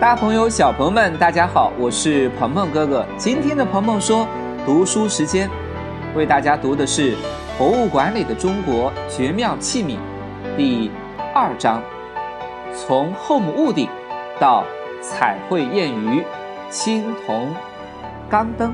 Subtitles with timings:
[0.00, 3.06] 大朋友、小朋友们，大家好，我是鹏鹏哥哥。
[3.18, 4.26] 今天的鹏鹏说
[4.64, 5.46] 读书时间，
[6.16, 7.12] 为大家读的是
[7.58, 9.98] 《博物馆里的中国绝妙器皿》
[10.56, 10.90] 第
[11.34, 11.82] 二章，
[12.74, 13.90] 从后母屋顶
[14.40, 14.64] 到
[15.02, 16.24] 彩绘谚语、
[16.70, 17.54] 青铜
[18.30, 18.72] 钢灯。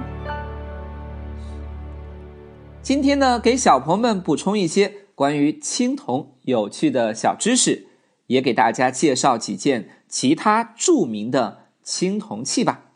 [2.81, 7.89] 今天呢，给小朋友们补充一些关于青铜有趣的小知识，
[8.29, 12.93] 也给大家介绍几件其他著名的青铜器吧。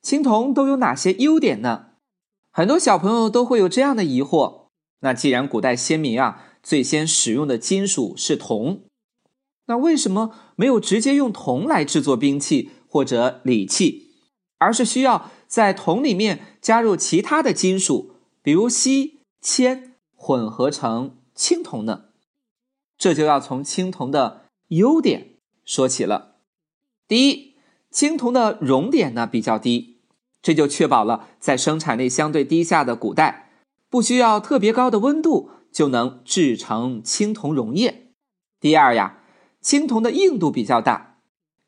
[0.00, 1.86] 青铜都有哪些优点呢？
[2.50, 4.66] 很多小朋友都会有这样的疑惑。
[5.00, 8.82] 那既然古代先民啊最先使用的金属是铜，
[9.66, 14.12] 那为什么没有直接用铜来制作兵器或者礼器，
[14.58, 19.20] 而是需要在铜里面加入其他的金属，比如锡？
[19.40, 22.04] 铅混合成青铜呢？
[22.96, 26.31] 这就要从青铜的优点说起了。
[27.08, 27.54] 第一，
[27.90, 29.98] 青铜的熔点呢比较低，
[30.40, 33.50] 这就确保了在生产力相对低下的古代，
[33.90, 38.12] 不需要特别高的温度就能制成青铜溶液。
[38.60, 39.18] 第二呀，
[39.60, 41.18] 青铜的硬度比较大。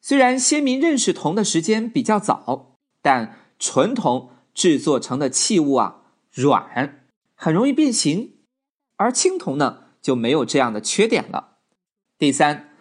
[0.01, 7.01] 虽然先民认识铜的时间比较早，但纯铜制作成的器物啊软。
[7.35, 8.37] 很容易变形，
[8.97, 11.59] 而青铜呢就没有这样的缺点了。
[12.19, 12.74] 第三，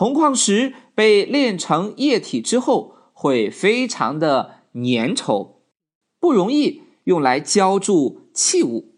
[0.00, 5.56] 铜矿石被炼成液体之后会非常的粘稠，
[6.18, 8.94] 不容易用来浇筑器物。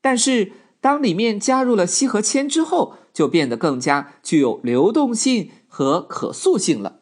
[0.00, 7.00] 但是当里面加入了锡和铅之后，就变得更加具有流动性和可塑性了。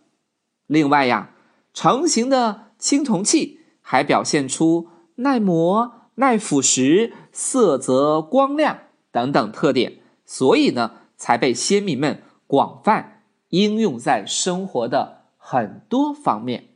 [0.66, 1.30] 另外呀，
[1.72, 5.92] 成型的青铜器还表现出耐磨。
[6.16, 8.78] 耐腐蚀、色泽光亮
[9.12, 13.15] 等等特点，所以呢，才被先民们广泛
[13.50, 16.68] 应用在生活的很多方面。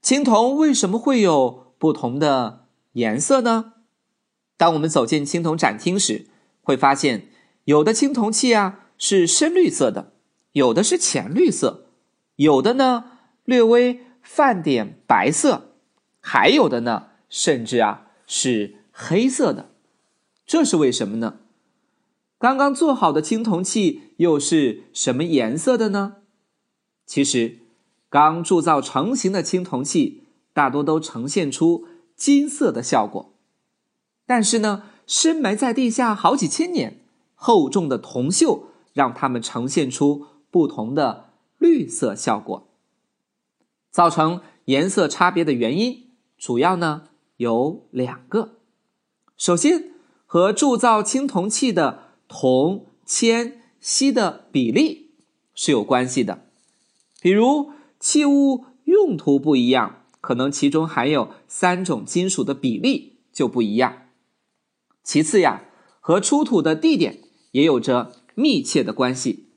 [0.00, 3.74] 青铜为什么会有不同的颜色呢？
[4.56, 6.26] 当我们走进青铜展厅时，
[6.62, 7.28] 会发现
[7.64, 10.12] 有的青铜器啊是深绿色的，
[10.52, 11.86] 有的是浅绿色，
[12.36, 15.72] 有的呢略微泛点白色，
[16.20, 18.08] 还有的呢甚至啊。
[18.24, 19.72] 是黑色的，
[20.46, 21.40] 这是为什么呢？
[22.42, 26.16] 刚刚做好的青铜器又是什么颜色的呢？
[27.06, 27.60] 其实，
[28.10, 31.86] 刚铸造成型的青铜器大多都呈现出
[32.16, 33.36] 金色的效果，
[34.26, 37.04] 但是呢，深埋在地下好几千年，
[37.36, 42.66] 厚重的铜锈让它们呈现出不同的绿色效果。
[43.92, 47.04] 造成颜色差别的原因，主要呢。
[47.36, 48.56] 有两个，
[49.36, 49.92] 首先
[50.26, 55.10] 和铸造青铜器的铜、铅、锡的比例
[55.54, 56.46] 是有关系的。
[57.20, 57.70] 比如
[58.00, 64.08] 器物用途不一样，可能其中含有三种金属的比例就不一样。
[65.04, 65.64] 其次呀，
[66.00, 67.20] 和出土的地点
[67.52, 69.48] 也有着密切的关系。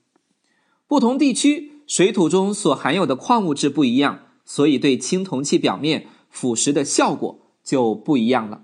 [0.87, 7.41] 不同地区水土中所含有的矿物质不一样，所以对青铜器表面腐蚀的效果。
[7.65, 8.63] 就不一样了。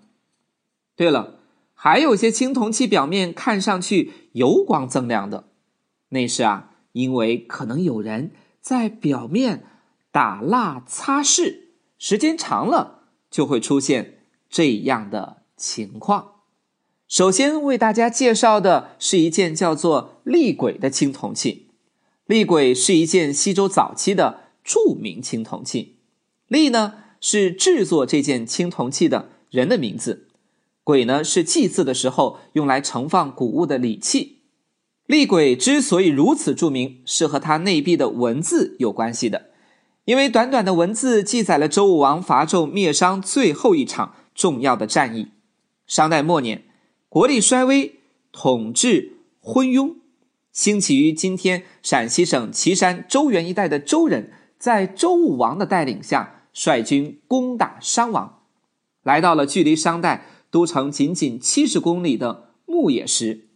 [0.96, 1.40] 对了，
[1.84, 5.46] 还有些青铜器表面看上去油光锃亮的，
[6.10, 8.30] 那是啊，因为可能有人
[8.62, 9.64] 在表面
[10.12, 11.62] 打蜡擦拭，
[11.98, 16.34] 时间长了就会出现这样的情况。
[17.08, 21.66] 首先为大家介绍的是一件叫做厉鬼的青铜器。
[22.28, 25.96] 厉鬼是一件西周早期的著名青铜器，
[26.48, 26.94] 厉呢。
[27.24, 30.28] 是制作这件青铜器的人的名字，
[30.84, 34.40] 簋呢是祭祀的时候用来盛放谷物的礼器。
[35.06, 39.52] 厉簋之所以如此著名，是和它内壁的文字有关系的。
[40.06, 45.30] 因为短短的文字记载了周武王伐纣灭商最后一场重要的战役。
[45.86, 46.64] 商代末年，
[47.10, 48.00] 国力衰微，
[48.32, 49.96] 统治昏庸，
[50.52, 56.38] 兴起于今天陕西省岐山周原一带的周人，在周武王的带领下。
[56.54, 58.42] 率军攻打商王，
[59.04, 63.48] 来到了距离商代都城仅仅七十公里的牧野时，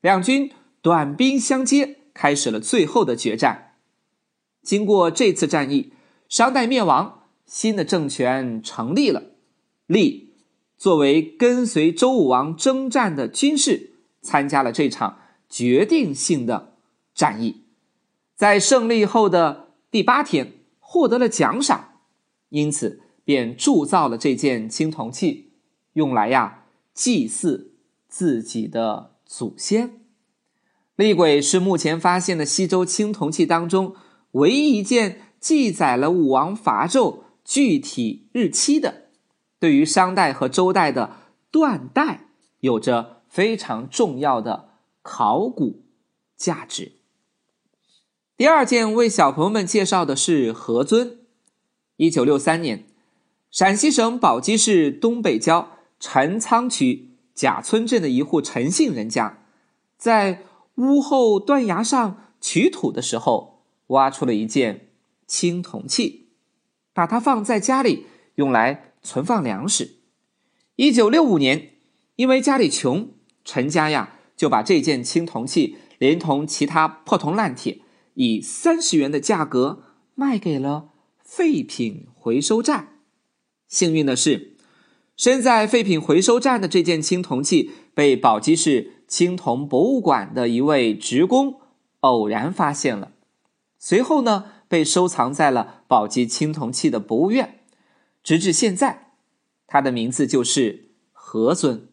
[0.00, 0.52] 两军
[0.82, 3.76] 短兵相接，开始了最后的决战。
[4.62, 5.92] 经过这次战役，
[6.28, 9.22] 商代灭亡，新的政权成立了。
[9.86, 10.34] 立
[10.76, 15.18] 作为跟随周武王征战的军士，参加了这场
[15.48, 16.74] 决定性的
[17.14, 17.62] 战役，
[18.34, 22.00] 在胜利后的第八天获得了奖赏。
[22.48, 25.51] 因此，便铸造了这件青铜器，
[25.94, 27.72] 用来呀祭祀
[28.08, 30.00] 自己的祖先。
[30.96, 33.96] 厉鬼是目前发现的西周青铜器当中
[34.32, 39.06] 唯一一件记载了武王伐纣具体日期的，
[39.58, 41.16] 对于商代和周代的
[41.50, 42.26] 断代
[42.60, 44.68] 有着非常重要的
[45.02, 45.82] 考古
[46.36, 46.92] 价值。
[48.36, 51.18] 第二件为小朋友们介绍的是何尊。
[51.96, 52.86] 一九六三年，
[53.50, 55.70] 陕西省宝鸡市东北郊
[56.02, 59.44] 陈仓区贾村镇的一户陈姓人家，
[59.96, 60.42] 在
[60.74, 64.88] 屋后断崖上取土的时候，挖出了一件
[65.28, 66.30] 青铜器，
[66.92, 69.98] 把它放在家里用来存放粮食。
[70.74, 71.74] 一九六五年，
[72.16, 73.10] 因为家里穷，
[73.44, 77.78] 陈家呀就把这件青铜器连同其他破铜烂铁，
[78.14, 79.84] 以三十元的价格
[80.16, 80.88] 卖给了。
[81.22, 82.98] 废品回收站，
[83.68, 84.51] 幸运的是，
[85.16, 91.60] 身在废品回收站的这件青铜器被宝鸡市青铜博物馆的一位职工
[92.00, 93.12] 偶然发现了，
[93.78, 97.60] 随后呢，被收藏在了宝鸡青铜器的博物院，
[98.22, 99.12] 直至现在，
[99.66, 101.88] 它的名字就是何尊。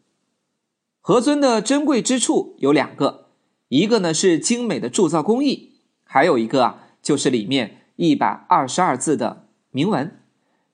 [1.00, 3.28] 何尊的珍贵之处有两个，
[3.68, 5.74] 一个呢是精美的铸造工艺，
[6.04, 7.76] 还有一个啊就是里面。
[7.96, 10.22] 一百二十二字的铭文，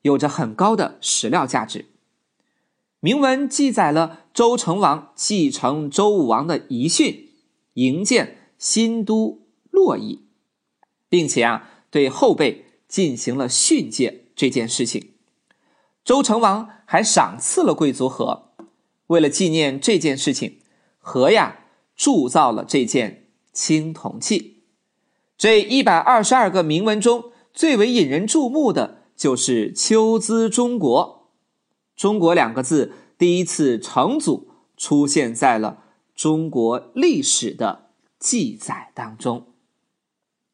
[0.02, 1.86] 有着很高的史料价值。
[3.00, 7.30] 铭文记载了周成王继承周武王的遗训，
[7.74, 10.24] 营建新都洛邑，
[11.08, 15.12] 并且啊，对后辈进行了训诫这件事情。
[16.04, 18.52] 周成王还赏赐了贵族和，
[19.08, 20.60] 为了纪念这件事情，
[20.98, 21.64] 和呀
[21.94, 24.62] 铸造了这件青铜器。
[25.36, 31.15] 这一百二十二个铭文中最为引人注目的就是“秋兹中国
[31.96, 35.82] ”，“中国”两个字第一次成组出现在了
[36.14, 39.46] 中国历史的记载当中。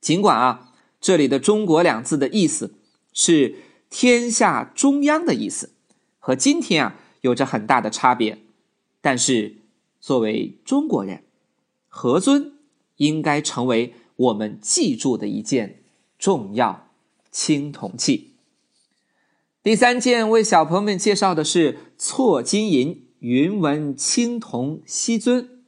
[0.00, 2.74] 尽管啊，这里的“中国”两字的意思
[3.12, 3.56] 是
[3.90, 5.72] “天下中央”的意思，
[6.18, 8.38] 和今天啊有着很大的差别，
[9.00, 9.56] 但是
[10.00, 11.24] 作为中国人，
[11.88, 12.54] 何尊
[12.96, 13.94] 应该成为。
[14.14, 15.82] 我们记住的一件
[16.16, 16.90] 重要
[17.32, 18.31] 青铜器。
[19.62, 25.62] 第三件为小朋友们介绍的是错金银云纹青铜锡尊。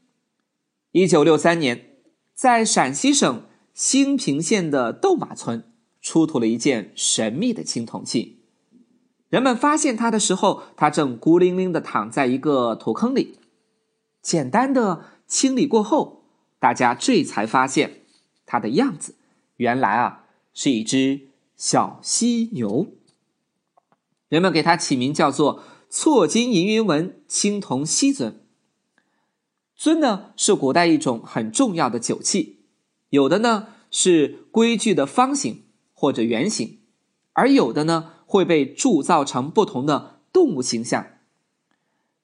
[0.90, 1.90] 一九六三年，
[2.34, 8.40] 在陕西省兴平县的豆马村出土了一件神秘的青铜器。
[9.28, 13.38] 人们发现它的时候，它正孤零零的躺在一个土坑里。
[14.20, 16.24] 简单的清理过后，
[16.58, 18.00] 大家这才发现。
[18.44, 19.14] 它的样子，
[19.58, 22.88] 原来啊是一只小犀牛。
[24.34, 28.40] 人们给它起名叫做“错金银云纹青铜锡尊”。
[29.76, 32.64] 尊呢是古代一种很重要的酒器，
[33.10, 36.80] 有的呢是规矩的方形或者圆形，
[37.34, 41.06] 而有的呢会被铸造成不同的动物形象。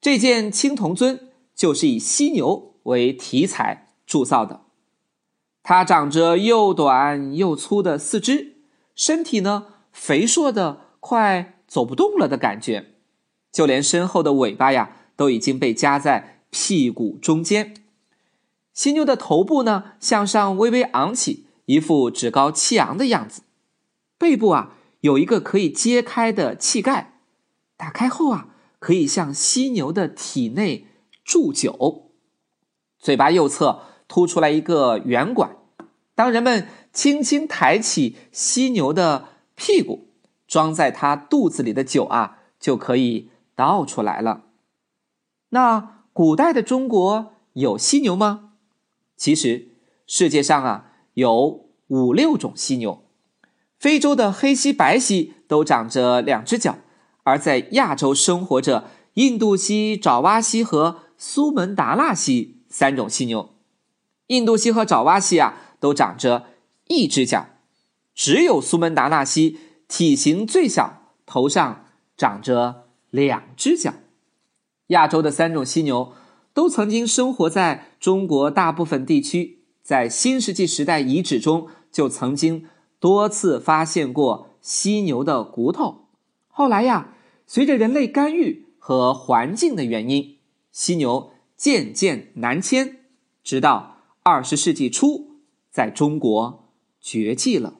[0.01, 4.63] 这件青铜尊就是以犀牛为题材铸造的。
[5.63, 8.57] 它长着又短又粗的四肢，
[8.97, 12.95] 身体呢肥硕的快走不动了的感觉，
[13.53, 17.75] 就连身后的尾巴呀都已经被夹在屁股中间。
[18.75, 23.43] 犀牛的头部呢向上微微昂起，一副趾高气昂的样子。
[24.19, 27.21] 背部啊有一个可以揭开的器盖，
[27.77, 28.49] 打开后啊
[28.81, 30.89] 可以向犀牛的体内
[31.25, 32.11] 注酒。
[32.99, 33.85] 嘴巴右侧。
[34.13, 35.57] 凸出来一个圆管，
[36.17, 40.09] 当人们轻轻抬起犀牛的屁股，
[40.51, 44.43] 装在它肚子里的酒啊，就可以倒出来了。
[45.51, 48.55] 那古代的中国有犀牛吗？
[49.17, 49.69] 其实
[50.09, 53.05] 世界上啊有五六种犀牛，
[53.79, 56.79] 非洲的黑犀、白犀都长着两只脚，
[57.23, 63.55] 而在亚洲生活着印度犀、爪哇犀和苏门答腊犀三种犀牛。
[64.27, 66.47] 印度犀和爪哇犀啊，都长着
[66.89, 67.47] 一只脚，
[68.15, 69.59] 只有苏门答腊犀
[69.91, 71.85] 体型最小，头上
[72.17, 73.93] 长着两只角。
[74.87, 76.13] 亚洲的三种犀牛
[76.55, 82.67] 都曾经生活在中国大部分地区，在新石器时代遗址中就曾经
[83.01, 86.07] 多次发现过犀牛的骨头。
[86.47, 87.15] 后来呀，
[87.49, 90.37] 随着人类干预和环境的原因，
[90.71, 93.01] 犀牛渐渐南迁，
[93.43, 93.97] 直到。
[94.23, 95.39] 二十世纪初，
[95.71, 96.69] 在中国
[97.01, 97.80] 绝迹了。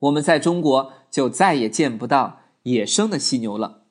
[0.00, 3.82] 我们在中国就再也见不到野生的犀牛了。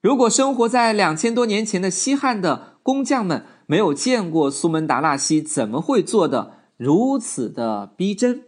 [0.00, 8.44] 如果生活在两千多年前的西汉的工匠们没有见过苏门答腊犀，怎么会做的如此的逼真？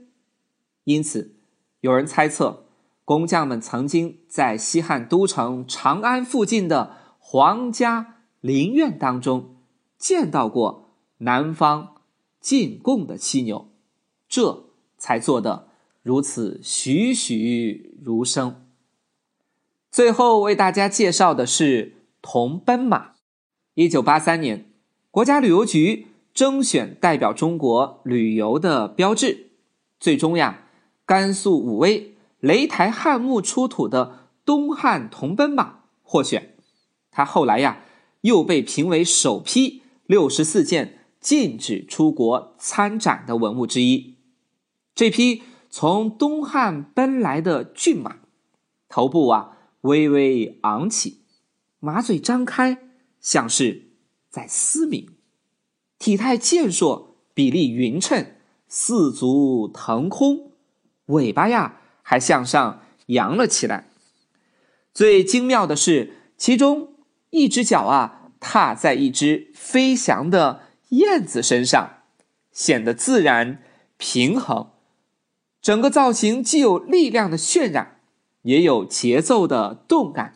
[0.84, 1.36] 因此，
[1.80, 2.64] 有人猜测，
[3.04, 9.56] 工匠们曾经在西汉都城长安附近的皇家陵苑当中
[9.98, 11.96] 见到过南方
[12.40, 13.68] 进贡的犀牛，
[14.26, 14.64] 这
[14.96, 15.68] 才做的
[16.02, 18.66] 如此栩栩如生。
[19.90, 23.12] 最后为大家介绍的是铜奔马。
[23.74, 24.70] 一九八三年，
[25.10, 29.50] 国家旅游局征选代表中国旅游的标志，
[30.00, 30.66] 最终呀，
[31.06, 36.56] 甘肃武威雷台汉墓出土的东汉铜奔马获选。
[37.10, 37.84] 它后来呀，
[38.22, 44.16] 又被评为首批六十四件禁止出国参展的文物之一。
[44.94, 45.42] 这批
[45.74, 48.18] 从东汉奔来的骏马，
[48.88, 49.56] 头部啊。
[49.80, 51.24] 微微昂起，
[51.80, 52.78] 马嘴张开，
[53.20, 53.88] 像是
[54.30, 55.06] 在嘶鸣；
[55.98, 58.36] 体态健硕，比例匀称，
[58.68, 60.52] 四足腾空，
[61.06, 63.88] 尾巴呀还向上扬了起来。
[64.94, 66.94] 最精妙的是，其中
[67.30, 70.60] 一只脚啊踏在一只飞翔的
[70.90, 72.02] 燕子身上，
[72.52, 73.60] 显得自然
[73.96, 74.68] 平衡。
[75.62, 78.00] 整个造型既有力量的渲染。
[78.42, 80.34] 也有节奏的动感，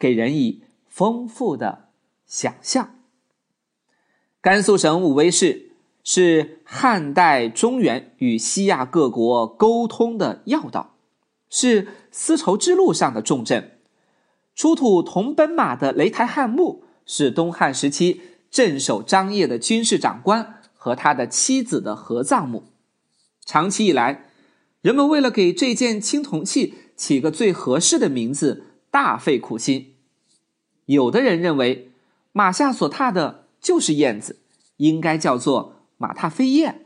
[0.00, 1.90] 给人以丰富的
[2.26, 2.96] 想象。
[4.40, 5.70] 甘肃省武威市
[6.02, 10.96] 是汉代中原与西亚各国沟通的要道，
[11.48, 13.78] 是丝绸之路上的重镇。
[14.56, 22.64] 出土铜奔马的雷台汉墓是东汉时期镇守张掖的军事长官和他的妻子的合葬墓。
[23.44, 24.25] 长期以来，
[24.86, 26.74] 人们为了给这件青铜器。
[26.94, 29.96] 起个最合适的名字，大费苦心。
[30.84, 31.90] 有的人认为，
[32.32, 34.38] 马下所踏的就是燕子，
[34.76, 36.76] 应该叫做马踏飞燕；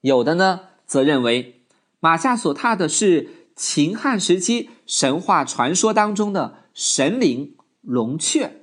[0.00, 1.64] 有的呢，则认为
[2.00, 8.62] 马下所踏的是秦汉时期神话传说当中的神灵龙雀，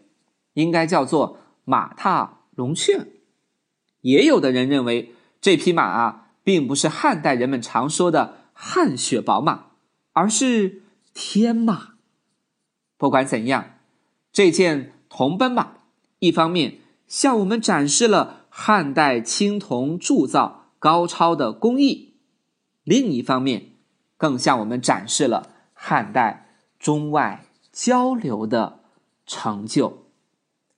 [0.53, 3.05] 应该叫做马踏龙雀。
[4.01, 9.65] 也有的人认为，这匹马啊，并不是汉代人们常说的汗血宝马。
[10.17, 10.81] 而是
[11.13, 11.95] 天马。
[12.97, 13.79] 不管怎样，
[14.31, 15.73] 这件铜奔马，
[16.19, 22.13] 一方面向我们展示了汉代青铜铸造高超的工艺，
[22.85, 23.71] 另一方面，
[24.15, 26.47] 更向我们展示了汉代
[26.79, 28.79] 中外交流的
[29.25, 30.05] 成就。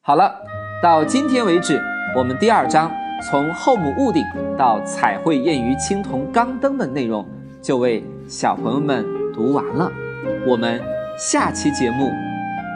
[0.02, 0.42] 好了，
[0.82, 1.80] 到今天为止，
[2.18, 4.24] 我们第二章从后母屋顶
[4.58, 7.26] 到彩绘燕鱼青铜钢灯的内容，
[7.62, 9.06] 就为小朋友们。
[9.38, 9.92] 读完了，
[10.48, 10.82] 我们
[11.16, 12.12] 下期节目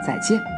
[0.06, 0.51] 再见。